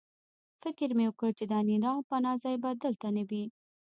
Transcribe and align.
فکر 0.61 0.89
مې 0.97 1.05
وکړ 1.09 1.29
چې 1.37 1.43
د 1.47 1.51
انیلا 1.61 1.91
پناه 2.09 2.37
ځای 2.43 2.55
به 2.63 2.69
دلته 2.83 3.07
نه 3.17 3.23
وي 3.29 3.43